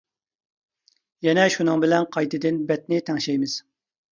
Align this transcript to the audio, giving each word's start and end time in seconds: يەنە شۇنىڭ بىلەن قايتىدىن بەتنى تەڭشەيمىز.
يەنە 1.27 1.45
شۇنىڭ 1.57 1.83
بىلەن 1.85 2.09
قايتىدىن 2.17 2.59
بەتنى 2.73 3.03
تەڭشەيمىز. 3.11 3.61